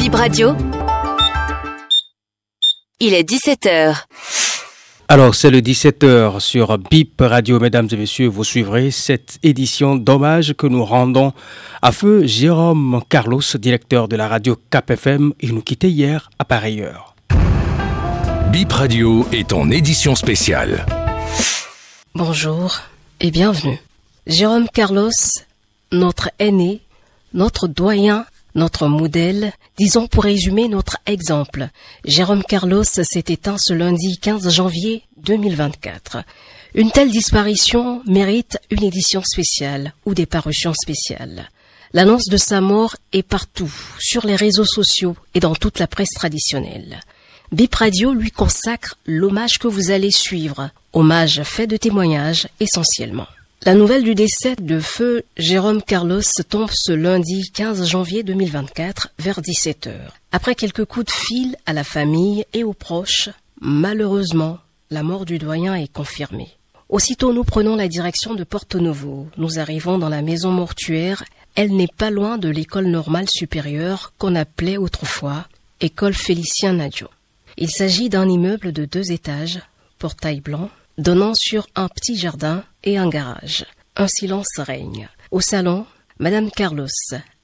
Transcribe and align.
Bip 0.00 0.14
Radio. 0.14 0.56
Il 3.00 3.12
est 3.12 3.28
17h. 3.28 4.06
Alors, 5.08 5.34
c'est 5.34 5.50
le 5.50 5.60
17h 5.60 6.40
sur 6.40 6.78
BIP 6.78 7.20
Radio, 7.20 7.60
mesdames 7.60 7.86
et 7.92 7.96
messieurs. 7.98 8.28
Vous 8.28 8.42
suivrez 8.42 8.92
cette 8.92 9.38
édition 9.42 9.96
d'hommage 9.96 10.54
que 10.54 10.66
nous 10.66 10.86
rendons 10.86 11.34
à 11.82 11.92
feu 11.92 12.26
Jérôme 12.26 13.02
Carlos, 13.10 13.42
directeur 13.58 14.08
de 14.08 14.16
la 14.16 14.26
radio 14.26 14.56
CapFM. 14.70 15.34
Il 15.40 15.54
nous 15.54 15.60
quittait 15.60 15.90
hier 15.90 16.30
à 16.38 16.46
pareille 16.46 16.80
heure. 16.80 17.14
BIP 18.52 18.72
Radio 18.72 19.26
est 19.32 19.52
en 19.52 19.70
édition 19.70 20.14
spéciale. 20.14 20.86
Bonjour 22.14 22.78
et 23.20 23.30
bienvenue. 23.30 23.78
Jérôme 24.26 24.66
Carlos, 24.72 25.10
notre 25.92 26.30
aîné, 26.38 26.80
notre 27.34 27.68
doyen, 27.68 28.24
notre 28.54 28.88
modèle, 28.88 29.52
disons 29.78 30.06
pour 30.06 30.24
résumer 30.24 30.68
notre 30.68 30.98
exemple. 31.06 31.68
Jérôme 32.04 32.42
Carlos 32.42 32.84
s'est 32.84 33.24
éteint 33.28 33.58
ce 33.58 33.72
lundi 33.72 34.18
15 34.18 34.48
janvier 34.50 35.02
2024. 35.18 36.18
Une 36.74 36.90
telle 36.90 37.10
disparition 37.10 38.02
mérite 38.06 38.58
une 38.70 38.84
édition 38.84 39.22
spéciale 39.24 39.92
ou 40.06 40.14
des 40.14 40.26
parutions 40.26 40.74
spéciales. 40.74 41.48
L'annonce 41.92 42.26
de 42.26 42.36
sa 42.36 42.60
mort 42.60 42.96
est 43.12 43.24
partout, 43.24 43.72
sur 43.98 44.24
les 44.24 44.36
réseaux 44.36 44.64
sociaux 44.64 45.16
et 45.34 45.40
dans 45.40 45.56
toute 45.56 45.80
la 45.80 45.88
presse 45.88 46.12
traditionnelle. 46.12 47.00
Bip 47.50 47.74
Radio 47.74 48.14
lui 48.14 48.30
consacre 48.30 48.96
l'hommage 49.06 49.58
que 49.58 49.66
vous 49.66 49.90
allez 49.90 50.12
suivre, 50.12 50.70
hommage 50.92 51.42
fait 51.42 51.66
de 51.66 51.76
témoignages 51.76 52.46
essentiellement. 52.60 53.26
La 53.66 53.74
nouvelle 53.74 54.04
du 54.04 54.14
décès 54.14 54.56
de 54.56 54.80
feu 54.80 55.22
Jérôme 55.36 55.82
Carlos 55.82 56.22
tombe 56.48 56.70
ce 56.72 56.92
lundi 56.92 57.50
15 57.52 57.86
janvier 57.86 58.22
2024 58.22 59.10
vers 59.18 59.42
17h. 59.42 59.92
Après 60.32 60.54
quelques 60.54 60.86
coups 60.86 61.04
de 61.04 61.10
fil 61.10 61.56
à 61.66 61.74
la 61.74 61.84
famille 61.84 62.46
et 62.54 62.64
aux 62.64 62.72
proches, 62.72 63.28
malheureusement, 63.60 64.56
la 64.90 65.02
mort 65.02 65.26
du 65.26 65.36
doyen 65.36 65.74
est 65.74 65.92
confirmée. 65.92 66.56
Aussitôt 66.88 67.34
nous 67.34 67.44
prenons 67.44 67.76
la 67.76 67.86
direction 67.86 68.32
de 68.32 68.44
Porto 68.44 68.80
Novo. 68.80 69.28
Nous 69.36 69.58
arrivons 69.58 69.98
dans 69.98 70.08
la 70.08 70.22
maison 70.22 70.50
mortuaire. 70.50 71.22
Elle 71.54 71.76
n'est 71.76 71.86
pas 71.86 72.08
loin 72.08 72.38
de 72.38 72.48
l'école 72.48 72.86
normale 72.86 73.28
supérieure 73.28 74.14
qu'on 74.16 74.36
appelait 74.36 74.78
autrefois 74.78 75.44
école 75.80 76.14
Félicien 76.14 76.72
Nadio. 76.72 77.08
Il 77.58 77.68
s'agit 77.68 78.08
d'un 78.08 78.26
immeuble 78.26 78.72
de 78.72 78.86
deux 78.86 79.12
étages, 79.12 79.60
portail 79.98 80.40
blanc, 80.40 80.70
donnant 80.98 81.34
sur 81.34 81.66
un 81.74 81.88
petit 81.88 82.16
jardin 82.16 82.64
et 82.84 82.98
un 82.98 83.08
garage. 83.08 83.66
Un 83.96 84.08
silence 84.08 84.58
règne. 84.58 85.08
Au 85.30 85.40
salon, 85.40 85.86
Madame 86.18 86.50
Carlos, 86.50 86.86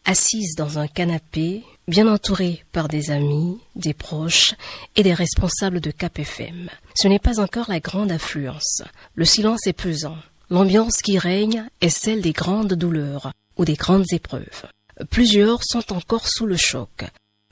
assise 0.05 0.55
dans 0.56 0.78
un 0.78 0.86
canapé, 0.86 1.64
bien 1.89 2.08
entourée 2.08 2.64
par 2.72 2.89
des 2.89 3.11
amis, 3.11 3.58
des 3.74 3.94
proches 3.94 4.55
et 4.94 5.02
des 5.02 5.14
responsables 5.14 5.80
de 5.80 5.91
KPFM. 5.91 6.69
Ce 6.94 7.08
n'est 7.08 7.19
pas 7.19 7.41
encore 7.41 7.69
la 7.69 7.80
grande 7.80 8.12
affluence. 8.12 8.83
Le 9.14 9.24
silence 9.24 9.67
est 9.67 9.72
pesant. 9.72 10.19
L'ambiance 10.50 11.02
qui 11.02 11.19
règne 11.19 11.67
est 11.80 11.89
celle 11.89 12.22
des 12.22 12.33
grandes 12.33 12.74
douleurs 12.74 13.33
ou 13.56 13.64
des 13.64 13.74
grandes 13.74 14.12
épreuves. 14.12 14.67
Plusieurs 15.11 15.64
sont 15.64 15.92
encore 15.92 16.28
sous 16.28 16.47
le 16.47 16.56
choc. 16.56 17.05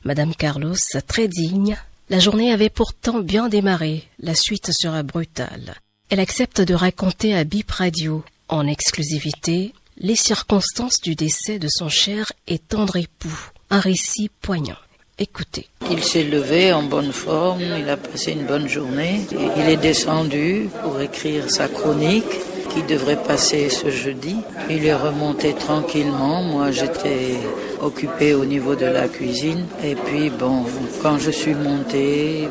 Madame 0.04 0.34
Carlos, 0.34 0.76
très 1.06 1.28
digne, 1.28 1.76
la 2.10 2.18
journée 2.18 2.52
avait 2.52 2.68
pourtant 2.68 3.20
bien 3.20 3.48
démarré, 3.48 4.04
la 4.18 4.34
suite 4.34 4.70
sera 4.72 5.02
brutale. 5.02 5.74
Elle 6.10 6.20
accepte 6.20 6.60
de 6.60 6.74
raconter 6.74 7.34
à 7.34 7.44
Bip 7.44 7.70
Radio, 7.70 8.22
en 8.48 8.66
exclusivité, 8.66 9.72
les 9.98 10.16
circonstances 10.16 11.00
du 11.00 11.14
décès 11.14 11.58
de 11.58 11.68
son 11.68 11.88
cher 11.88 12.30
et 12.46 12.58
tendre 12.58 12.96
époux. 12.96 13.50
Un 13.70 13.80
récit 13.80 14.30
poignant. 14.42 14.76
Écoutez. 15.18 15.68
Il 15.90 16.02
s'est 16.02 16.24
levé 16.24 16.72
en 16.72 16.82
bonne 16.82 17.12
forme, 17.12 17.62
il 17.78 17.88
a 17.88 17.96
passé 17.96 18.32
une 18.32 18.46
bonne 18.46 18.68
journée. 18.68 19.20
Il 19.56 19.68
est 19.68 19.76
descendu 19.76 20.68
pour 20.82 21.00
écrire 21.00 21.48
sa 21.50 21.68
chronique 21.68 22.24
qui 22.70 22.82
devrait 22.82 23.22
passer 23.22 23.68
ce 23.68 23.90
jeudi. 23.90 24.36
Il 24.68 24.84
est 24.84 24.94
remonté 24.94 25.54
tranquillement. 25.54 26.42
Moi, 26.42 26.72
j'étais 26.72 27.38
occupé 27.80 28.34
au 28.34 28.44
niveau 28.44 28.74
de 28.74 28.86
la 28.86 29.06
cuisine. 29.06 29.66
Et 29.84 29.94
puis, 29.94 30.30
bon, 30.30 30.64
quand 31.00 31.18
je 31.18 31.30
suis 31.30 31.54
monté 31.54 32.48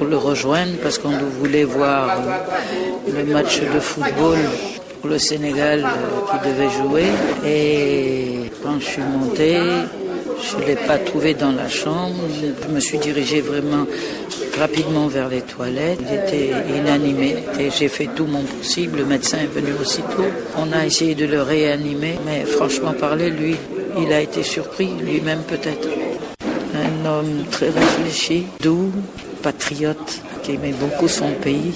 pour 0.00 0.08
le 0.08 0.16
rejoindre, 0.16 0.72
parce 0.82 0.96
qu'on 0.96 1.10
voulait 1.10 1.64
voir 1.64 2.16
le 3.06 3.22
match 3.34 3.60
de 3.60 3.78
football 3.78 4.38
pour 4.98 5.10
le 5.10 5.18
Sénégal 5.18 5.84
euh, 5.84 6.30
qui 6.30 6.48
devait 6.48 6.70
jouer. 6.70 7.04
Et 7.46 8.50
quand 8.62 8.80
je 8.80 8.84
suis 8.86 9.02
monté, 9.02 9.58
je 10.42 10.56
ne 10.56 10.66
l'ai 10.66 10.76
pas 10.76 10.96
trouvé 10.96 11.34
dans 11.34 11.52
la 11.52 11.68
chambre. 11.68 12.14
Je 12.66 12.72
me 12.74 12.80
suis 12.80 12.96
dirigé 12.96 13.42
vraiment 13.42 13.86
rapidement 14.58 15.06
vers 15.06 15.28
les 15.28 15.42
toilettes. 15.42 16.00
Il 16.00 16.14
était 16.14 16.50
inanimé 16.78 17.36
et 17.58 17.68
j'ai 17.70 17.88
fait 17.88 18.08
tout 18.16 18.24
mon 18.24 18.44
possible. 18.44 19.00
Le 19.00 19.04
médecin 19.04 19.36
est 19.42 19.54
venu 19.54 19.72
aussitôt. 19.78 20.24
On 20.56 20.72
a 20.72 20.86
essayé 20.86 21.14
de 21.14 21.26
le 21.26 21.42
réanimer, 21.42 22.18
mais 22.24 22.46
franchement 22.46 22.94
parler, 22.94 23.28
lui, 23.28 23.54
il 24.00 24.10
a 24.14 24.22
été 24.22 24.42
surpris, 24.44 24.88
lui-même 25.02 25.42
peut-être. 25.46 25.88
Un 26.74 27.06
homme 27.06 27.44
très 27.50 27.68
réfléchi, 27.68 28.46
doux, 28.62 28.90
patriote, 29.42 30.22
qui 30.42 30.52
aimait 30.52 30.72
beaucoup 30.72 31.08
son 31.08 31.32
pays, 31.32 31.72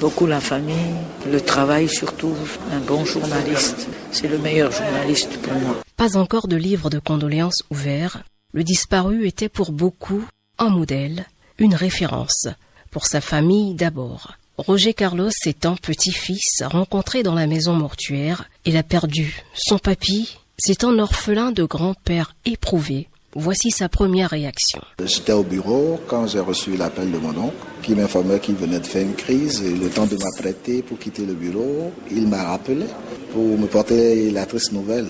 beaucoup 0.00 0.26
la 0.26 0.40
famille, 0.40 0.94
le 1.30 1.40
travail 1.40 1.88
surtout, 1.88 2.34
un 2.72 2.80
bon 2.80 3.04
journaliste. 3.04 3.88
C'est 4.12 4.28
le 4.28 4.38
meilleur 4.38 4.72
journaliste 4.72 5.38
pour 5.42 5.54
moi. 5.54 5.76
Pas 5.96 6.16
encore 6.16 6.48
de 6.48 6.56
livre 6.56 6.90
de 6.90 6.98
condoléances 6.98 7.62
ouvert, 7.70 8.22
le 8.52 8.64
disparu 8.64 9.26
était 9.26 9.48
pour 9.48 9.72
beaucoup 9.72 10.24
un 10.58 10.70
modèle, 10.70 11.26
une 11.58 11.74
référence. 11.74 12.48
Pour 12.90 13.06
sa 13.06 13.20
famille 13.20 13.74
d'abord. 13.74 14.32
Roger 14.58 14.94
Carlos 14.94 15.30
étant 15.44 15.76
petit-fils 15.76 16.62
rencontré 16.64 17.22
dans 17.22 17.34
la 17.34 17.46
maison 17.46 17.74
mortuaire, 17.74 18.48
il 18.64 18.78
a 18.78 18.82
perdu 18.82 19.44
son 19.52 19.78
papy, 19.78 20.38
c'est 20.56 20.84
un 20.84 20.98
orphelin 20.98 21.52
de 21.52 21.64
grand-père 21.64 22.34
éprouvé. 22.46 23.08
Voici 23.38 23.70
sa 23.70 23.90
première 23.90 24.30
réaction. 24.30 24.80
J'étais 25.04 25.32
au 25.32 25.42
bureau 25.42 26.00
quand 26.06 26.26
j'ai 26.26 26.40
reçu 26.40 26.74
l'appel 26.74 27.12
de 27.12 27.18
mon 27.18 27.36
oncle 27.36 27.54
qui 27.82 27.94
m'informait 27.94 28.38
qu'il 28.38 28.54
venait 28.54 28.80
de 28.80 28.86
faire 28.86 29.02
une 29.02 29.14
crise 29.14 29.62
et 29.62 29.74
le 29.74 29.90
temps 29.90 30.06
de 30.06 30.16
m'apprêter 30.16 30.80
pour 30.80 30.98
quitter 30.98 31.26
le 31.26 31.34
bureau, 31.34 31.92
il 32.10 32.28
m'a 32.28 32.44
rappelé 32.44 32.86
pour 33.34 33.58
me 33.58 33.66
porter 33.66 34.30
la 34.30 34.46
triste 34.46 34.72
nouvelle. 34.72 35.08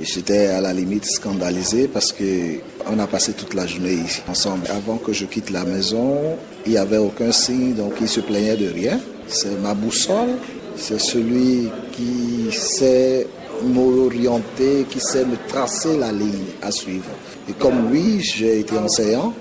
J'étais 0.00 0.46
à 0.46 0.62
la 0.62 0.72
limite 0.72 1.04
scandalisé 1.04 1.86
parce 1.86 2.14
que 2.14 2.60
on 2.90 2.98
a 2.98 3.06
passé 3.06 3.34
toute 3.34 3.52
la 3.52 3.66
journée 3.66 3.92
ici 3.92 4.22
ensemble. 4.26 4.66
Avant 4.70 4.96
que 4.96 5.12
je 5.12 5.26
quitte 5.26 5.50
la 5.50 5.64
maison, 5.64 6.16
il 6.64 6.72
n'y 6.72 6.78
avait 6.78 6.96
aucun 6.96 7.30
signe, 7.30 7.74
donc 7.74 7.92
il 8.00 8.08
se 8.08 8.20
plaignait 8.20 8.56
de 8.56 8.70
rien. 8.70 8.98
C'est 9.28 9.60
ma 9.60 9.74
boussole, 9.74 10.38
c'est 10.76 10.98
celui 10.98 11.68
qui 11.92 12.50
sait 12.52 13.26
m'orienter, 13.64 14.86
qui 14.88 15.00
sait 15.00 15.24
me 15.24 15.36
tracer 15.48 15.96
la 15.96 16.12
ligne 16.12 16.46
à 16.62 16.70
suivre. 16.70 17.10
Et 17.48 17.52
comme 17.52 17.90
lui, 17.90 18.20
j'ai 18.20 18.60
été 18.60 18.76
enseignant 18.76 19.32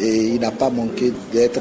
et 0.00 0.28
il 0.28 0.40
n'a 0.40 0.50
pas 0.50 0.70
manqué 0.70 1.12
d'être 1.32 1.60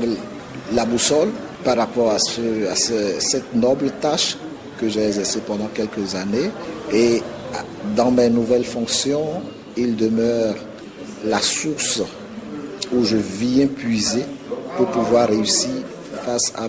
la 0.74 0.86
boussole 0.86 1.30
par 1.64 1.78
rapport 1.78 2.12
à, 2.12 2.20
ce, 2.20 2.68
à 2.70 2.76
cette 2.76 3.54
noble 3.54 3.92
tâche 4.00 4.38
que 4.80 4.88
j'ai 4.88 5.06
exercée 5.08 5.42
pendant 5.46 5.68
quelques 5.74 6.16
années. 6.16 6.52
Et 6.94 7.22
dans 7.96 8.12
mes 8.12 8.30
nouvelles 8.30 8.66
fonctions, 8.66 9.42
il 9.76 9.96
demeure 9.96 10.56
la 11.26 11.42
source 11.42 12.02
où 12.94 13.04
je 13.04 13.18
viens 13.18 13.68
puiser 13.68 14.24
pour 14.78 14.88
pouvoir 14.88 15.28
réussir 15.28 15.72
face 16.24 16.54
à 16.56 16.68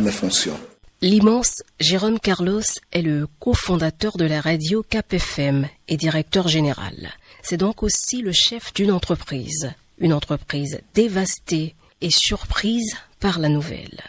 mes 0.00 0.10
fonctions. 0.10 0.71
L'immense 1.04 1.64
Jérôme 1.80 2.20
Carlos 2.20 2.62
est 2.92 3.02
le 3.02 3.26
cofondateur 3.40 4.16
de 4.16 4.24
la 4.24 4.40
radio 4.40 4.84
KPFM 4.88 5.68
et 5.88 5.96
directeur 5.96 6.46
général. 6.46 7.10
C'est 7.42 7.56
donc 7.56 7.82
aussi 7.82 8.22
le 8.22 8.30
chef 8.30 8.72
d'une 8.72 8.92
entreprise, 8.92 9.72
une 9.98 10.12
entreprise 10.12 10.80
dévastée 10.94 11.74
et 12.02 12.10
surprise 12.12 12.94
par 13.18 13.40
la 13.40 13.48
nouvelle. 13.48 14.00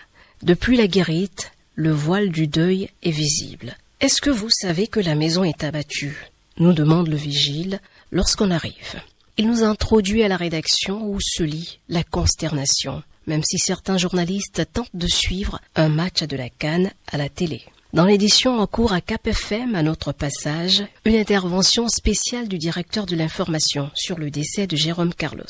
Depuis 0.44 0.78
la 0.78 0.86
guérite, 0.86 1.52
le 1.74 1.92
voile 1.92 2.30
du 2.30 2.46
deuil 2.46 2.92
est 3.02 3.10
visible. 3.10 3.76
Est-ce 4.00 4.22
que 4.22 4.30
vous 4.30 4.52
savez 4.52 4.86
que 4.86 5.00
la 5.00 5.16
maison 5.16 5.44
est 5.44 5.64
abattue? 5.64 6.30
Nous 6.58 6.74
demande 6.74 7.08
le 7.08 7.18
vigile 7.18 7.80
lorsqu'on 8.12 8.52
arrive. 8.52 9.02
Il 9.38 9.48
nous 9.48 9.64
introduit 9.64 10.22
à 10.22 10.28
la 10.28 10.38
rédaction 10.38 11.08
où 11.08 11.18
se 11.20 11.42
lit 11.42 11.80
la 11.90 12.04
consternation, 12.04 13.02
même 13.28 13.44
si 13.44 13.58
certains 13.58 13.98
journalistes 13.98 14.64
tentent 14.74 14.90
de 14.94 15.08
suivre 15.08 15.60
un 15.76 15.90
match 15.90 16.24
de 16.24 16.38
la 16.38 16.50
Cannes 16.50 16.92
à 17.12 17.18
la 17.18 17.30
télé. 17.30 17.62
Dans 17.94 18.06
l'édition 18.06 18.60
en 18.60 18.66
cours 18.66 18.92
à 18.92 19.02
KPFM, 19.02 19.76
à 19.76 19.84
notre 19.84 20.14
passage, 20.14 20.84
une 21.06 21.16
intervention 21.16 21.88
spéciale 21.88 22.48
du 22.48 22.58
directeur 22.58 23.06
de 23.06 23.16
l'information 23.16 23.92
sur 23.94 24.18
le 24.18 24.32
décès 24.32 24.66
de 24.66 24.76
Jérôme 24.76 25.14
Carlos. 25.14 25.46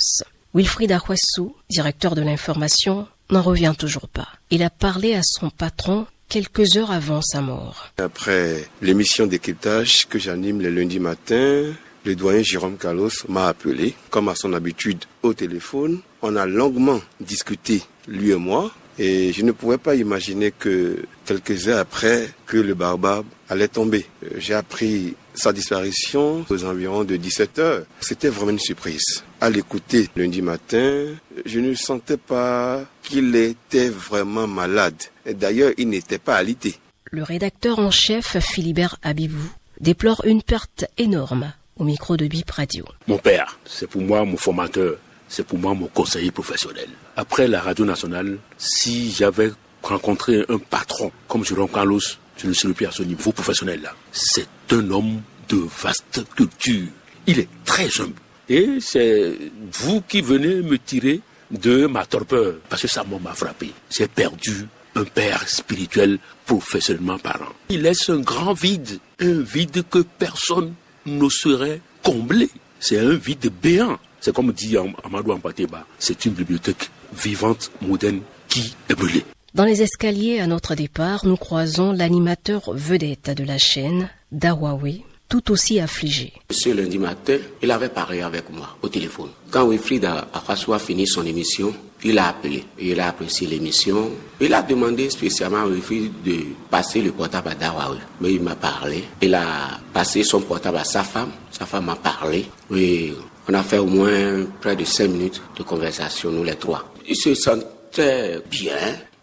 Wilfried 0.53 0.91
Ahuassou, 0.91 1.55
directeur 1.69 2.15
de 2.15 2.21
l'information, 2.21 3.07
n'en 3.29 3.41
revient 3.41 3.73
toujours 3.77 4.09
pas. 4.09 4.27
Il 4.51 4.61
a 4.61 4.69
parlé 4.69 5.15
à 5.15 5.21
son 5.23 5.49
patron 5.49 6.05
quelques 6.27 6.77
heures 6.77 6.91
avant 6.91 7.21
sa 7.21 7.41
mort. 7.41 7.91
Après 7.97 8.67
l'émission 8.81 9.25
d'équitage 9.25 10.05
que 10.07 10.19
j'anime 10.19 10.61
le 10.61 10.69
lundi 10.69 10.99
matin, 10.99 11.71
le 12.05 12.15
doyen 12.15 12.43
Jérôme 12.43 12.77
Carlos 12.77 13.09
m'a 13.29 13.47
appelé, 13.47 13.95
comme 14.09 14.29
à 14.29 14.35
son 14.35 14.51
habitude, 14.53 15.05
au 15.21 15.33
téléphone. 15.33 16.01
On 16.25 16.37
a 16.37 16.45
longuement 16.45 17.01
discuté, 17.19 17.83
lui 18.07 18.31
et 18.31 18.37
moi, 18.37 18.71
et 18.97 19.33
je 19.33 19.41
ne 19.41 19.51
pouvais 19.51 19.77
pas 19.77 19.95
imaginer 19.95 20.51
que 20.51 21.03
quelques 21.25 21.67
heures 21.67 21.79
après 21.79 22.29
que 22.45 22.55
le 22.55 22.73
barbare 22.75 23.25
allait 23.49 23.67
tomber. 23.67 24.05
J'ai 24.37 24.53
appris 24.53 25.15
sa 25.33 25.51
disparition 25.51 26.45
aux 26.49 26.63
environs 26.63 27.03
de 27.03 27.17
17 27.17 27.59
heures. 27.59 27.85
C'était 27.99 28.29
vraiment 28.29 28.51
une 28.51 28.59
surprise. 28.59 29.25
À 29.41 29.49
l'écouter 29.49 30.07
lundi 30.15 30.41
matin, 30.41 31.07
je 31.45 31.59
ne 31.59 31.73
sentais 31.73 32.15
pas 32.15 32.85
qu'il 33.01 33.35
était 33.35 33.89
vraiment 33.89 34.47
malade. 34.47 34.95
D'ailleurs, 35.29 35.73
il 35.77 35.89
n'était 35.89 36.19
pas 36.19 36.37
alité. 36.37 36.77
Le 37.11 37.23
rédacteur 37.23 37.79
en 37.79 37.91
chef, 37.91 38.37
Philibert 38.39 38.95
Abibou, 39.03 39.51
déplore 39.81 40.21
une 40.23 40.41
perte 40.41 40.85
énorme 40.97 41.51
au 41.77 41.83
micro 41.83 42.15
de 42.15 42.27
Bip 42.27 42.49
Radio. 42.51 42.85
Mon 43.07 43.17
père, 43.17 43.59
c'est 43.65 43.87
pour 43.87 44.01
moi 44.01 44.23
mon 44.23 44.37
formateur 44.37 44.97
c'est 45.33 45.43
pour 45.43 45.57
moi 45.57 45.73
mon 45.73 45.87
conseiller 45.87 46.29
professionnel. 46.29 46.89
Après 47.17 47.47
la 47.47 47.59
radio 47.59 47.85
nationale, 47.85 48.37
si 48.59 49.11
j'avais 49.11 49.51
rencontré 49.81 50.45
un 50.47 50.59
patron 50.59 51.11
comme 51.27 51.43
Jérôme 51.43 51.69
Carlos, 51.69 51.99
je 52.37 52.45
ne 52.45 52.53
serais 52.53 52.73
plus 52.73 52.85
à 52.85 52.91
ce 52.91 53.01
niveau 53.01 53.31
professionnel-là. 53.31 53.95
C'est 54.11 54.47
un 54.69 54.91
homme 54.91 55.21
de 55.49 55.57
vaste 55.81 56.21
culture. 56.35 56.85
Il 57.25 57.39
est 57.39 57.49
très 57.65 57.89
humble. 57.99 58.13
Et 58.47 58.77
c'est 58.79 59.35
vous 59.71 60.01
qui 60.07 60.21
venez 60.21 60.61
me 60.61 60.77
tirer 60.77 61.21
de 61.49 61.87
ma 61.87 62.05
torpeur, 62.05 62.53
parce 62.69 62.83
que 62.83 62.87
ça 62.87 63.03
m'a 63.03 63.33
frappé. 63.33 63.71
J'ai 63.89 64.07
perdu 64.07 64.67
un 64.95 65.03
père 65.03 65.49
spirituel 65.49 66.19
professionnellement 66.45 67.17
parlant. 67.17 67.53
Il 67.69 67.81
laisse 67.81 68.07
un 68.09 68.19
grand 68.19 68.53
vide, 68.53 68.99
un 69.19 69.41
vide 69.41 69.83
que 69.89 69.99
personne 69.99 70.75
n'oserait 71.07 71.81
combler. 72.03 72.51
C'est 72.79 72.99
un 72.99 73.15
vide 73.15 73.51
béant. 73.61 73.97
C'est 74.23 74.33
comme 74.33 74.53
dit 74.53 74.77
Amadou 75.03 75.33
Ampateba, 75.33 75.85
c'est 75.99 76.23
une 76.23 76.31
bibliothèque 76.31 76.89
vivante, 77.13 77.71
moderne, 77.81 78.21
qui 78.47 78.73
est 78.89 78.95
brûlée. 78.95 79.25
Dans 79.53 79.65
les 79.65 79.81
escaliers 79.81 80.39
à 80.39 80.47
notre 80.47 80.75
départ, 80.75 81.25
nous 81.25 81.35
croisons 81.35 81.91
l'animateur 81.91 82.71
vedette 82.73 83.31
de 83.31 83.43
la 83.43 83.57
chaîne, 83.57 84.09
Dawawe, 84.31 85.01
tout 85.27 85.51
aussi 85.51 85.77
affligé. 85.81 86.31
Ce 86.49 86.69
lundi 86.69 86.99
matin, 86.99 87.35
il 87.61 87.69
avait 87.69 87.89
parlé 87.89 88.21
avec 88.21 88.49
moi 88.49 88.77
au 88.81 88.87
téléphone. 88.87 89.27
Quand 89.51 89.67
Wilfried 89.67 90.05
a, 90.05 90.29
a 90.33 90.79
fini 90.79 91.05
son 91.05 91.25
émission, 91.25 91.73
il 92.03 92.17
a 92.19 92.29
appelé. 92.29 92.65
Il 92.79 92.99
a 92.99 93.07
apprécié 93.09 93.47
l'émission. 93.47 94.11
Il 94.39 94.53
a 94.53 94.61
demandé 94.61 95.09
spécialement 95.09 95.63
à 95.63 95.67
Wilfried 95.67 96.11
de 96.23 96.35
passer 96.69 97.01
le 97.01 97.11
portable 97.11 97.49
à 97.49 97.55
Dawawe. 97.55 97.97
Mais 98.21 98.33
il 98.33 98.41
m'a 98.41 98.55
parlé. 98.55 99.03
Il 99.21 99.33
a 99.35 99.79
passé 99.93 100.23
son 100.23 100.41
portable 100.41 100.77
à 100.77 100.83
sa 100.83 101.03
femme. 101.03 101.31
Sa 101.51 101.65
femme 101.65 101.85
m'a 101.85 101.95
parlé. 101.95 102.45
Oui, 102.69 103.13
on 103.47 103.53
a 103.53 103.63
fait 103.63 103.77
au 103.77 103.85
moins 103.85 104.45
près 104.61 104.75
de 104.75 104.83
cinq 104.83 105.09
minutes 105.09 105.41
de 105.57 105.63
conversation, 105.63 106.31
nous 106.31 106.43
les 106.43 106.55
trois. 106.55 106.93
Il 107.07 107.15
se 107.15 107.33
sentait 107.35 108.41
bien. 108.49 108.77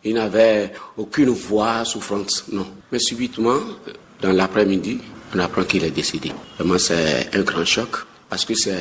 Il 0.04 0.14
n'avait 0.14 0.72
aucune 0.96 1.30
voix 1.30 1.84
souffrante, 1.84 2.44
non. 2.52 2.66
Mais 2.90 2.98
subitement, 2.98 3.58
dans 4.22 4.32
l'après-midi, 4.32 4.98
on 5.34 5.38
apprend 5.38 5.64
qu'il 5.64 5.84
est 5.84 5.90
décédé. 5.90 6.32
Vraiment, 6.58 6.78
c'est 6.78 7.28
un 7.34 7.42
grand 7.42 7.64
choc 7.64 7.90
parce 8.28 8.44
que 8.44 8.54
c'est 8.54 8.78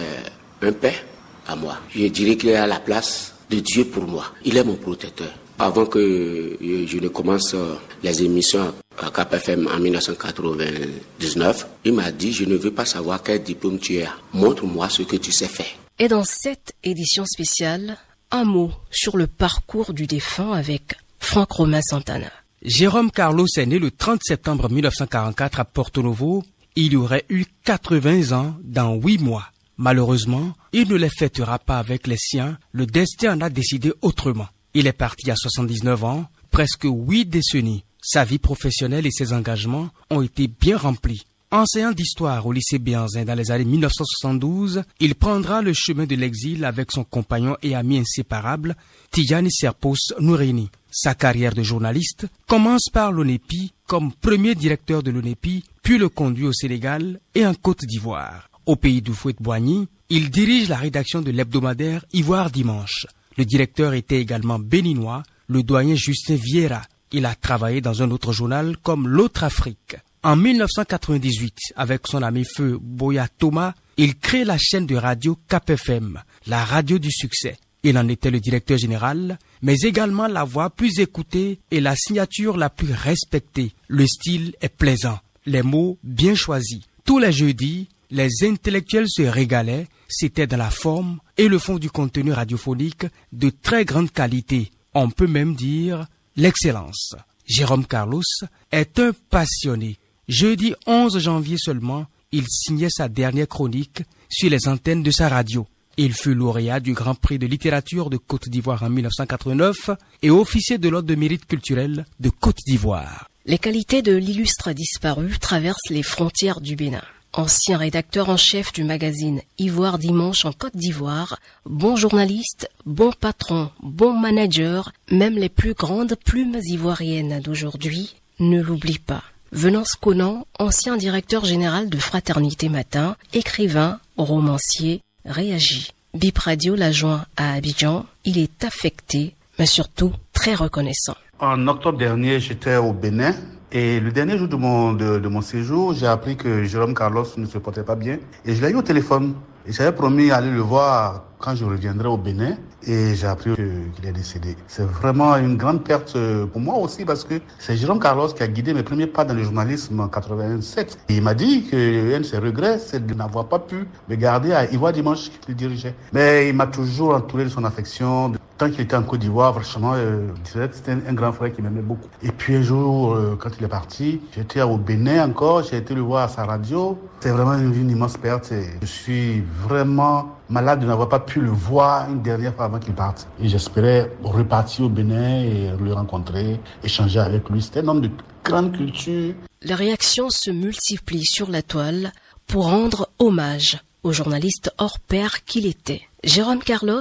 un 0.61 0.71
père 0.71 1.03
à 1.47 1.55
moi. 1.55 1.77
Je 1.93 2.07
dirais 2.07 2.37
qu'il 2.37 2.49
est 2.49 2.55
à 2.55 2.67
la 2.67 2.79
place 2.79 3.33
de 3.49 3.59
Dieu 3.59 3.85
pour 3.85 4.05
moi. 4.05 4.25
Il 4.45 4.57
est 4.57 4.63
mon 4.63 4.75
protecteur. 4.75 5.31
Avant 5.57 5.85
que 5.85 6.57
je 6.61 6.97
ne 6.99 7.07
commence 7.09 7.55
les 8.01 8.23
émissions 8.23 8.73
à 8.97 9.09
KPFM 9.09 9.67
en 9.67 9.77
1999, 9.79 11.67
il 11.83 11.93
m'a 11.93 12.11
dit, 12.11 12.31
je 12.31 12.45
ne 12.45 12.55
veux 12.55 12.71
pas 12.71 12.85
savoir 12.85 13.21
quel 13.21 13.43
diplôme 13.43 13.77
tu 13.77 14.01
as. 14.01 14.13
Montre-moi 14.33 14.87
ce 14.89 15.01
que 15.01 15.17
tu 15.17 15.31
sais 15.31 15.47
faire. 15.47 15.65
Et 15.97 16.07
dans 16.07 16.23
cette 16.23 16.73
édition 16.81 17.25
spéciale, 17.25 17.97
un 18.31 18.45
mot 18.45 18.71
sur 18.89 19.17
le 19.17 19.27
parcours 19.27 19.93
du 19.93 20.07
défunt 20.07 20.53
avec 20.53 20.95
Franck 21.19 21.51
Romain 21.51 21.81
Santana. 21.81 22.31
Jérôme 22.61 23.11
Carlos 23.11 23.47
est 23.57 23.65
né 23.65 23.79
le 23.79 23.91
30 23.91 24.21
septembre 24.23 24.69
1944 24.69 25.59
à 25.59 25.65
Porto 25.65 26.01
Novo. 26.01 26.43
Il 26.75 26.95
aurait 26.95 27.25
eu 27.29 27.45
80 27.65 28.31
ans 28.37 28.55
dans 28.63 28.95
8 28.95 29.17
mois. 29.19 29.45
Malheureusement, 29.77 30.53
il 30.73 30.87
ne 30.89 30.95
les 30.95 31.09
fêtera 31.09 31.59
pas 31.59 31.79
avec 31.79 32.07
les 32.07 32.17
siens. 32.17 32.57
Le 32.71 32.85
destin 32.85 33.37
en 33.37 33.41
a 33.41 33.49
décidé 33.49 33.93
autrement. 34.01 34.47
Il 34.73 34.87
est 34.87 34.93
parti 34.93 35.31
à 35.31 35.35
79 35.35 36.03
ans, 36.03 36.29
presque 36.51 36.85
8 36.85 37.25
décennies. 37.25 37.83
Sa 38.01 38.23
vie 38.23 38.37
professionnelle 38.39 39.05
et 39.05 39.11
ses 39.11 39.33
engagements 39.33 39.89
ont 40.09 40.21
été 40.21 40.47
bien 40.47 40.77
remplis. 40.77 41.23
Enseignant 41.51 41.91
d'histoire 41.91 42.45
au 42.45 42.51
lycée 42.51 42.77
Bianzin 42.77 43.25
dans 43.25 43.33
les 43.33 43.49
années 43.49 43.65
1972, 43.65 44.83
il 44.99 45.15
prendra 45.15 45.63
le 45.63 45.73
chemin 45.73 46.05
de 46.05 46.15
l'exil 46.15 46.63
avec 46.63 46.91
son 46.91 47.03
compagnon 47.03 47.57
et 47.63 47.73
ami 47.73 47.97
inséparable, 47.97 48.75
Tijani 49.09 49.51
Serpos 49.51 50.13
Nourini. 50.19 50.69
Sa 50.91 51.15
carrière 51.15 51.55
de 51.55 51.63
journaliste 51.63 52.27
commence 52.47 52.89
par 52.93 53.11
l'ONEPI 53.11 53.73
comme 53.87 54.13
premier 54.13 54.53
directeur 54.53 55.01
de 55.01 55.09
l'ONEPI, 55.09 55.63
puis 55.81 55.97
le 55.97 56.09
conduit 56.09 56.45
au 56.45 56.53
Sénégal 56.53 57.19
et 57.33 57.47
en 57.47 57.55
Côte 57.55 57.83
d'Ivoire. 57.83 58.51
Au 58.67 58.75
pays 58.75 59.01
du 59.01 59.13
Fouet-Boigny, 59.13 59.87
il 60.09 60.31
dirige 60.31 60.69
la 60.69 60.77
rédaction 60.77 61.21
de 61.21 61.31
l'hebdomadaire 61.31 62.03
Ivoire 62.13 62.49
Dimanche. 62.49 63.05
Le 63.37 63.45
directeur 63.45 63.93
était 63.93 64.19
également 64.19 64.57
béninois, 64.57 65.23
le 65.47 65.61
doyen 65.61 65.95
Justin 65.95 66.35
Vieira. 66.35 66.81
Il 67.11 67.25
a 67.25 67.35
travaillé 67.35 67.79
dans 67.79 68.01
un 68.01 68.09
autre 68.11 68.33
journal 68.33 68.75
comme 68.81 69.07
L'autre 69.07 69.43
Afrique. 69.43 69.97
En 70.23 70.35
1998, 70.35 71.55
avec 71.75 72.07
son 72.07 72.23
ami 72.23 72.43
feu 72.43 72.77
Boya 72.81 73.27
Thomas, 73.27 73.73
il 73.97 74.17
crée 74.17 74.45
la 74.45 74.57
chaîne 74.57 74.85
de 74.85 74.95
radio 74.95 75.37
KPFM, 75.47 76.21
la 76.47 76.65
radio 76.65 76.97
du 76.97 77.11
succès. 77.11 77.57
Il 77.83 77.97
en 77.97 78.07
était 78.09 78.31
le 78.31 78.39
directeur 78.39 78.77
général, 78.77 79.37
mais 79.61 79.75
également 79.83 80.27
la 80.27 80.43
voix 80.43 80.69
plus 80.69 80.99
écoutée 80.99 81.59
et 81.71 81.79
la 81.79 81.95
signature 81.95 82.57
la 82.57 82.69
plus 82.69 82.91
respectée. 82.91 83.71
Le 83.87 84.05
style 84.05 84.55
est 84.59 84.75
plaisant, 84.75 85.19
les 85.45 85.61
mots 85.61 85.97
bien 86.03 86.35
choisis. 86.35 86.81
Tous 87.05 87.19
les 87.19 87.31
jeudis, 87.31 87.87
les 88.11 88.29
intellectuels 88.43 89.07
se 89.07 89.21
régalaient, 89.21 89.87
c'était 90.09 90.47
dans 90.47 90.57
la 90.57 90.71
forme 90.71 91.19
et 91.37 91.47
le 91.47 91.59
fond 91.59 91.77
du 91.77 91.89
contenu 91.89 92.33
radiophonique 92.33 93.05
de 93.31 93.49
très 93.49 93.85
grande 93.85 94.11
qualité. 94.11 94.71
On 94.93 95.09
peut 95.09 95.27
même 95.27 95.55
dire 95.55 96.07
l'excellence. 96.35 97.15
Jérôme 97.45 97.85
Carlos 97.85 98.23
est 98.71 98.99
un 98.99 99.11
passionné. 99.29 99.97
Jeudi 100.27 100.73
11 100.85 101.19
janvier 101.19 101.57
seulement, 101.57 102.05
il 102.31 102.45
signait 102.49 102.89
sa 102.89 103.07
dernière 103.07 103.47
chronique 103.47 104.03
sur 104.29 104.49
les 104.49 104.67
antennes 104.67 105.03
de 105.03 105.11
sa 105.11 105.29
radio. 105.29 105.65
Il 105.97 106.13
fut 106.13 106.33
lauréat 106.33 106.79
du 106.79 106.93
Grand 106.93 107.15
Prix 107.15 107.39
de 107.39 107.47
littérature 107.47 108.09
de 108.09 108.17
Côte 108.17 108.49
d'Ivoire 108.49 108.83
en 108.83 108.89
1989 108.89 109.91
et 110.21 110.29
officier 110.29 110.77
de 110.77 110.89
l'Ordre 110.89 111.09
de 111.09 111.15
mérite 111.15 111.45
culturel 111.45 112.05
de 112.19 112.29
Côte 112.29 112.59
d'Ivoire. 112.65 113.29
Les 113.45 113.57
qualités 113.57 114.01
de 114.01 114.15
l'illustre 114.15 114.71
disparu 114.73 115.37
traversent 115.39 115.89
les 115.89 116.03
frontières 116.03 116.61
du 116.61 116.75
Bénin. 116.75 117.03
Ancien 117.39 117.77
rédacteur 117.77 118.27
en 118.27 118.35
chef 118.35 118.73
du 118.73 118.83
magazine 118.83 119.39
Ivoire 119.57 119.97
Dimanche 119.97 120.43
en 120.43 120.51
Côte 120.51 120.75
d'Ivoire, 120.75 121.39
bon 121.65 121.95
journaliste, 121.95 122.69
bon 122.85 123.13
patron, 123.17 123.71
bon 123.81 124.11
manager, 124.11 124.91
même 125.09 125.35
les 125.35 125.47
plus 125.47 125.73
grandes 125.73 126.15
plumes 126.25 126.59
ivoiriennes 126.61 127.39
d'aujourd'hui 127.39 128.17
ne 128.41 128.61
l'oublient 128.61 128.99
pas. 128.99 129.23
Venance 129.53 129.93
Conan, 129.93 130.47
ancien 130.59 130.97
directeur 130.97 131.45
général 131.45 131.89
de 131.89 131.97
Fraternité 131.97 132.67
Matin, 132.67 133.15
écrivain, 133.31 134.01
romancier, 134.17 135.01
réagit. 135.23 135.93
Bip 136.13 136.39
Radio 136.39 136.75
l'a 136.75 136.91
joint 136.91 137.23
à 137.37 137.53
Abidjan. 137.53 138.05
Il 138.25 138.37
est 138.37 138.65
affecté, 138.65 139.33
mais 139.57 139.65
surtout 139.65 140.11
très 140.33 140.55
reconnaissant. 140.55 141.15
En 141.39 141.69
octobre 141.69 141.97
dernier, 141.97 142.41
j'étais 142.41 142.75
au 142.75 142.91
Bénin. 142.91 143.33
Et 143.71 143.99
le 143.99 144.11
dernier 144.11 144.35
jour 144.35 144.47
de 144.47 144.55
mon, 144.55 144.93
de, 144.93 145.27
mon 145.27 145.41
séjour, 145.41 145.93
j'ai 145.93 146.07
appris 146.07 146.35
que 146.35 146.63
Jérôme 146.63 146.95
Carlos 146.95 147.25
ne 147.37 147.45
se 147.45 147.59
portait 147.59 147.83
pas 147.83 147.95
bien. 147.95 148.17
Et 148.43 148.55
je 148.55 148.65
l'ai 148.65 148.71
eu 148.71 148.75
au 148.75 148.81
téléphone. 148.81 149.35
J'avais 149.67 149.91
promis 149.91 150.29
d'aller 150.29 150.49
le 150.49 150.61
voir 150.61 151.25
quand 151.37 151.53
je 151.53 151.65
reviendrai 151.65 152.07
au 152.07 152.17
Bénin 152.17 152.57
et 152.87 153.13
j'ai 153.13 153.27
appris 153.27 153.51
qu'il 153.53 154.07
est 154.07 154.11
décédé. 154.11 154.55
C'est 154.67 154.85
vraiment 154.85 155.35
une 155.37 155.55
grande 155.55 155.83
perte 155.83 156.17
pour 156.51 156.61
moi 156.61 156.77
aussi 156.77 157.05
parce 157.05 157.23
que 157.23 157.35
c'est 157.59 157.77
Jérôme 157.77 157.99
Carlos 157.99 158.29
qui 158.29 158.41
a 158.41 158.47
guidé 158.47 158.73
mes 158.73 158.81
premiers 158.81 159.05
pas 159.05 159.23
dans 159.23 159.35
le 159.35 159.43
journalisme 159.43 159.99
en 159.99 160.07
87. 160.07 160.97
Et 161.09 161.17
il 161.17 161.21
m'a 161.21 161.35
dit 161.35 161.67
que 161.69 162.15
un 162.15 162.19
de 162.19 162.25
ses 162.25 162.39
regrets, 162.39 162.79
c'est 162.79 163.05
de 163.05 163.13
n'avoir 163.13 163.47
pas 163.47 163.59
pu 163.59 163.85
me 164.09 164.15
garder 164.15 164.51
à 164.53 164.71
Ivoire 164.71 164.93
Dimanche 164.93 165.29
qu'il 165.45 165.55
dirigeait. 165.55 165.93
Mais 166.11 166.49
il 166.49 166.55
m'a 166.55 166.67
toujours 166.67 167.13
entouré 167.13 167.43
de 167.43 167.49
son 167.49 167.63
affection. 167.63 168.33
Tant 168.59 168.69
qu'il 168.69 168.81
était 168.81 168.97
en 168.97 169.03
Côte 169.03 169.21
d'Ivoire, 169.21 169.53
franchement, 169.53 169.93
euh, 169.95 170.27
c'était 170.43 170.91
un, 170.91 171.13
grand 171.13 171.31
frère 171.31 171.53
qui 171.53 171.61
m'aimait 171.61 171.81
beaucoup. 171.81 172.09
Et 172.21 172.29
puis 172.29 172.57
un 172.57 172.61
jour, 172.61 173.13
euh, 173.13 173.37
quand 173.39 173.51
il 173.57 173.63
est 173.63 173.69
parti, 173.69 174.19
j'étais 174.35 174.61
au 174.61 174.75
Bénin 174.75 175.29
encore, 175.29 175.63
j'ai 175.63 175.77
été 175.77 175.95
le 175.95 176.01
voir 176.01 176.23
à 176.23 176.27
sa 176.27 176.43
radio. 176.43 176.99
C'est 177.21 177.29
vraiment 177.29 177.53
une, 177.53 177.89
immense 177.89 178.17
perte. 178.17 178.51
Et 178.51 178.65
je 178.81 178.85
suis 178.85 179.45
vraiment 179.63 180.35
malade 180.49 180.81
de 180.81 180.87
n'avoir 180.87 181.07
pas 181.07 181.21
pu 181.21 181.39
le 181.39 181.49
voir 181.51 182.09
une 182.09 182.21
dernière 182.21 182.53
fois 182.53 182.65
avant 182.65 182.79
qu'il 182.79 182.93
parte. 182.93 183.29
Et 183.41 183.47
j'espérais 183.47 184.11
repartir 184.23 184.87
au 184.87 184.89
Bénin 184.89 185.41
et 185.41 185.71
le 185.81 185.93
rencontrer, 185.93 186.59
échanger 186.83 187.19
avec 187.21 187.49
lui. 187.49 187.61
C'était 187.61 187.79
un 187.79 187.87
homme 187.87 188.01
de 188.01 188.11
grande 188.43 188.75
culture. 188.75 189.35
Les 189.61 189.73
réactions 189.73 190.29
se 190.29 190.51
multiplient 190.51 191.25
sur 191.25 191.49
la 191.49 191.61
toile 191.61 192.11
pour 192.45 192.65
rendre 192.65 193.07
hommage 193.19 193.77
au 194.03 194.11
journaliste 194.11 194.73
hors 194.79 194.99
pair 194.99 195.45
qu'il 195.45 195.65
était. 195.65 196.01
Jérôme 196.25 196.59
Carlos, 196.59 196.99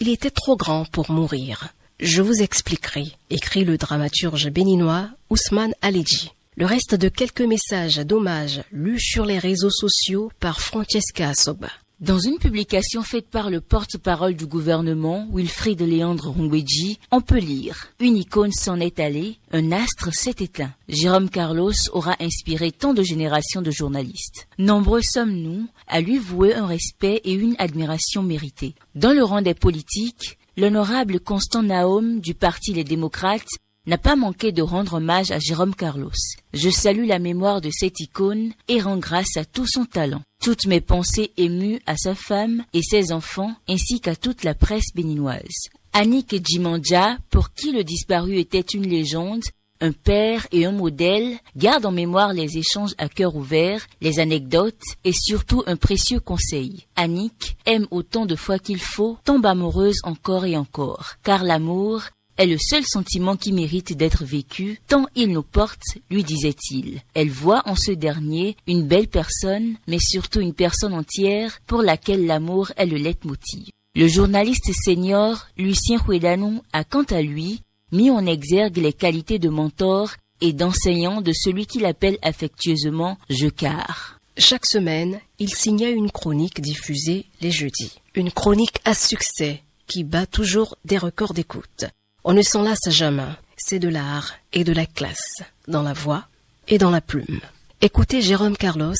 il 0.00 0.08
était 0.08 0.30
trop 0.30 0.56
grand 0.56 0.84
pour 0.90 1.10
mourir. 1.10 1.68
Je 2.00 2.22
vous 2.22 2.42
expliquerai, 2.42 3.06
écrit 3.30 3.64
le 3.64 3.78
dramaturge 3.78 4.50
béninois 4.50 5.08
Ousmane 5.30 5.74
Aledji. 5.82 6.32
Le 6.56 6.66
reste 6.66 6.94
de 6.94 7.08
quelques 7.08 7.40
messages 7.40 7.96
d'hommage 7.98 8.62
lus 8.72 9.00
sur 9.00 9.26
les 9.26 9.38
réseaux 9.38 9.70
sociaux 9.70 10.30
par 10.40 10.60
Francesca 10.60 11.34
Soba. 11.34 11.70
Dans 12.00 12.18
une 12.18 12.38
publication 12.38 13.04
faite 13.04 13.30
par 13.30 13.50
le 13.50 13.60
porte-parole 13.60 14.34
du 14.34 14.46
gouvernement, 14.46 15.28
Wilfried 15.32 15.80
Léandre 15.80 16.34
Rungweji, 16.36 16.98
on 17.12 17.20
peut 17.20 17.38
lire 17.38 17.86
Une 18.00 18.16
icône 18.16 18.50
s'en 18.50 18.80
est 18.80 18.98
allée, 18.98 19.38
un 19.52 19.70
astre 19.70 20.12
s'est 20.12 20.34
éteint. 20.40 20.72
Jérôme 20.88 21.30
Carlos 21.30 21.72
aura 21.92 22.16
inspiré 22.18 22.72
tant 22.72 22.94
de 22.94 23.04
générations 23.04 23.62
de 23.62 23.70
journalistes. 23.70 24.48
Nombreux 24.58 25.02
sommes-nous 25.02 25.68
à 25.86 26.00
lui 26.00 26.18
vouer 26.18 26.52
un 26.54 26.66
respect 26.66 27.20
et 27.24 27.32
une 27.32 27.54
admiration 27.58 28.24
méritée. 28.24 28.74
Dans 28.96 29.12
le 29.12 29.22
rang 29.22 29.40
des 29.40 29.54
politiques, 29.54 30.36
l'honorable 30.56 31.20
Constant 31.20 31.62
Naum 31.62 32.18
du 32.18 32.34
Parti 32.34 32.72
Les 32.72 32.84
Démocrates 32.84 33.46
n'a 33.86 33.98
pas 33.98 34.16
manqué 34.16 34.52
de 34.52 34.62
rendre 34.62 34.94
hommage 34.94 35.30
à 35.30 35.38
Jérôme 35.38 35.74
Carlos. 35.74 36.10
Je 36.52 36.70
salue 36.70 37.06
la 37.06 37.18
mémoire 37.18 37.60
de 37.60 37.70
cette 37.70 38.00
icône 38.00 38.52
et 38.68 38.80
rends 38.80 38.98
grâce 38.98 39.36
à 39.36 39.44
tout 39.44 39.66
son 39.66 39.84
talent. 39.84 40.22
Toutes 40.42 40.66
mes 40.66 40.80
pensées 40.80 41.32
émues 41.36 41.80
à 41.86 41.96
sa 41.96 42.14
femme 42.14 42.64
et 42.72 42.82
ses 42.82 43.12
enfants, 43.12 43.54
ainsi 43.68 44.00
qu'à 44.00 44.16
toute 44.16 44.44
la 44.44 44.54
presse 44.54 44.94
béninoise. 44.94 45.68
Annick 45.92 46.34
Djimandja, 46.44 47.18
pour 47.30 47.52
qui 47.52 47.72
le 47.72 47.84
disparu 47.84 48.38
était 48.38 48.60
une 48.60 48.88
légende, 48.88 49.44
un 49.80 49.92
père 49.92 50.46
et 50.50 50.64
un 50.64 50.72
modèle, 50.72 51.38
garde 51.56 51.84
en 51.84 51.92
mémoire 51.92 52.32
les 52.32 52.56
échanges 52.56 52.94
à 52.98 53.08
cœur 53.08 53.36
ouvert, 53.36 53.86
les 54.00 54.18
anecdotes 54.18 54.82
et 55.04 55.12
surtout 55.12 55.62
un 55.66 55.76
précieux 55.76 56.20
conseil. 56.20 56.86
Annick 56.96 57.56
aime 57.66 57.86
autant 57.90 58.24
de 58.24 58.36
fois 58.36 58.58
qu'il 58.58 58.80
faut, 58.80 59.18
tombe 59.24 59.44
amoureuse 59.46 60.00
encore 60.04 60.46
et 60.46 60.56
encore, 60.56 61.14
car 61.22 61.44
l'amour 61.44 62.04
est 62.36 62.46
le 62.46 62.58
seul 62.58 62.84
sentiment 62.84 63.36
qui 63.36 63.52
mérite 63.52 63.96
d'être 63.96 64.24
vécu, 64.24 64.80
tant 64.88 65.06
il 65.14 65.30
nous 65.30 65.42
porte, 65.42 65.82
lui 66.10 66.24
disait-il. 66.24 67.00
Elle 67.14 67.30
voit 67.30 67.62
en 67.66 67.76
ce 67.76 67.92
dernier 67.92 68.56
une 68.66 68.86
belle 68.86 69.08
personne, 69.08 69.76
mais 69.86 69.98
surtout 70.00 70.40
une 70.40 70.54
personne 70.54 70.94
entière 70.94 71.60
pour 71.66 71.82
laquelle 71.82 72.26
l'amour 72.26 72.72
est 72.76 72.86
le 72.86 72.96
leitmotiv. 72.96 73.68
Le 73.96 74.08
journaliste 74.08 74.70
senior 74.84 75.46
Lucien 75.56 75.98
Huedanou 76.06 76.62
a 76.72 76.82
quant 76.82 77.04
à 77.04 77.22
lui 77.22 77.62
mis 77.92 78.10
en 78.10 78.26
exergue 78.26 78.78
les 78.78 78.92
qualités 78.92 79.38
de 79.38 79.48
mentor 79.48 80.10
et 80.40 80.52
d'enseignant 80.52 81.20
de 81.20 81.32
celui 81.32 81.66
qu'il 81.66 81.86
appelle 81.86 82.18
affectueusement 82.22 83.18
Jecard. 83.30 84.18
Chaque 84.36 84.66
semaine, 84.66 85.20
il 85.38 85.54
signait 85.54 85.92
une 85.92 86.10
chronique 86.10 86.60
diffusée 86.60 87.26
les 87.40 87.52
jeudis. 87.52 88.00
Une 88.16 88.32
chronique 88.32 88.80
à 88.84 88.94
succès 88.94 89.62
qui 89.86 90.02
bat 90.02 90.26
toujours 90.26 90.76
des 90.84 90.98
records 90.98 91.34
d'écoute. 91.34 91.84
On 92.26 92.32
ne 92.32 92.40
s'en 92.40 92.62
lasse 92.62 92.88
jamais. 92.88 93.22
C'est 93.58 93.78
de 93.78 93.88
l'art 93.88 94.32
et 94.54 94.64
de 94.64 94.72
la 94.72 94.86
classe, 94.86 95.42
dans 95.68 95.82
la 95.82 95.92
voix 95.92 96.26
et 96.68 96.78
dans 96.78 96.90
la 96.90 97.02
plume. 97.02 97.40
Écouter 97.82 98.22
Jérôme 98.22 98.56
Carlos 98.56 98.94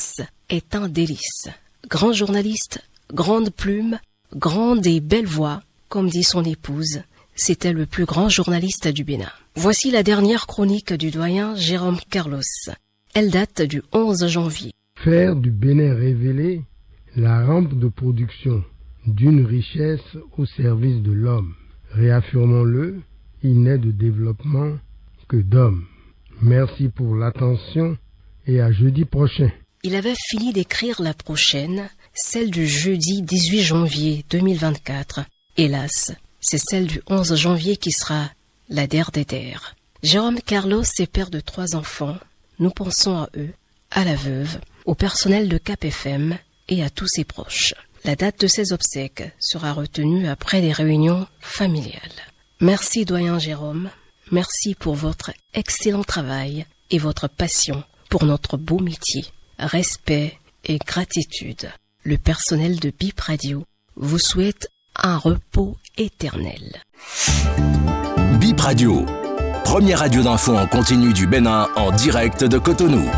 est 0.49 0.75
un 0.75 0.87
délice. 0.87 1.49
Grand 1.89 2.13
journaliste, 2.13 2.83
grande 3.11 3.49
plume, 3.49 3.97
grande 4.35 4.85
et 4.85 4.99
belle 4.99 5.25
voix, 5.25 5.63
comme 5.89 6.07
dit 6.07 6.23
son 6.23 6.43
épouse, 6.43 7.01
c'était 7.33 7.73
le 7.73 7.87
plus 7.87 8.05
grand 8.05 8.29
journaliste 8.29 8.87
du 8.87 9.03
Bénin. 9.03 9.31
Voici 9.55 9.89
la 9.89 10.03
dernière 10.03 10.45
chronique 10.45 10.93
du 10.93 11.09
doyen 11.09 11.55
Jérôme 11.55 11.99
Carlos. 12.11 12.41
Elle 13.15 13.31
date 13.31 13.63
du 13.63 13.81
11 13.91 14.27
janvier. 14.27 14.71
Faire 15.03 15.35
du 15.35 15.49
Bénin 15.49 15.95
révélé 15.95 16.61
la 17.15 17.43
rampe 17.43 17.73
de 17.79 17.87
production 17.87 18.63
d'une 19.07 19.45
richesse 19.45 20.15
au 20.37 20.45
service 20.45 21.01
de 21.01 21.11
l'homme. 21.11 21.55
Réaffirmons-le, 21.91 23.01
il 23.45 23.61
n'est 23.61 23.77
de 23.77 23.91
développement 23.91 24.71
que 25.27 25.37
d'hommes. 25.37 25.85
Merci 26.41 26.89
pour 26.89 27.15
l'attention 27.15 27.95
et 28.47 28.59
à 28.59 28.71
jeudi 28.71 29.05
prochain. 29.05 29.51
Il 29.83 29.95
avait 29.95 30.15
fini 30.29 30.51
d'écrire 30.51 30.99
la 30.99 31.13
prochaine, 31.13 31.89
celle 32.15 32.49
du 32.49 32.67
jeudi 32.67 33.21
18 33.21 33.61
janvier 33.61 34.25
2024. 34.31 35.21
Hélas, 35.57 36.11
c'est 36.41 36.57
celle 36.57 36.87
du 36.87 37.01
11 37.07 37.35
janvier 37.35 37.77
qui 37.77 37.91
sera 37.91 38.31
la 38.69 38.87
der 38.87 39.11
des 39.11 39.25
der. 39.25 39.75
Jérôme 40.01 40.41
Carlos 40.41 40.83
est 40.97 41.11
père 41.11 41.29
de 41.29 41.39
trois 41.39 41.75
enfants. 41.75 42.17
Nous 42.57 42.71
pensons 42.71 43.15
à 43.15 43.29
eux, 43.37 43.51
à 43.91 44.05
la 44.05 44.15
veuve, 44.15 44.59
au 44.85 44.95
personnel 44.95 45.49
de 45.49 45.59
Cap 45.59 45.85
FM 45.85 46.35
et 46.67 46.83
à 46.83 46.89
tous 46.89 47.07
ses 47.07 47.25
proches. 47.25 47.75
La 48.05 48.15
date 48.15 48.41
de 48.41 48.47
ses 48.47 48.73
obsèques 48.73 49.31
sera 49.39 49.73
retenue 49.73 50.27
après 50.27 50.61
des 50.61 50.71
réunions 50.71 51.27
familiales. 51.39 52.01
Merci 52.61 53.03
doyen 53.03 53.37
Jérôme, 53.37 53.89
merci 54.31 54.75
pour 54.75 54.95
votre 54.95 55.31
excellent 55.53 56.03
travail 56.03 56.65
et 56.89 56.97
votre 56.97 57.27
passion 57.27 57.83
pour 58.09 58.23
notre 58.23 58.55
beau 58.55 58.79
métier. 58.79 59.25
Respect 59.59 60.37
et 60.63 60.77
gratitude. 60.77 61.69
Le 62.03 62.17
personnel 62.17 62.79
de 62.79 62.91
Bip 62.97 63.19
Radio 63.19 63.65
vous 63.97 64.19
souhaite 64.19 64.69
un 64.95 65.17
repos 65.17 65.77
éternel. 65.97 66.81
Bip 68.39 68.59
Radio, 68.61 69.05
première 69.65 69.99
radio 69.99 70.23
d'info 70.23 70.55
en 70.55 70.67
continu 70.67 71.13
du 71.13 71.27
Bénin 71.27 71.67
en 71.75 71.91
direct 71.91 72.43
de 72.43 72.57
Cotonou. 72.57 73.09